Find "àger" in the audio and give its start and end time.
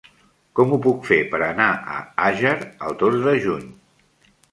2.29-2.55